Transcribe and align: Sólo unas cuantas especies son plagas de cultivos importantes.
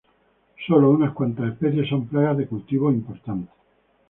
Sólo 0.65 0.89
unas 0.89 1.13
cuantas 1.13 1.51
especies 1.53 1.87
son 1.87 2.07
plagas 2.07 2.35
de 2.35 2.47
cultivos 2.47 2.91
importantes. 2.91 3.53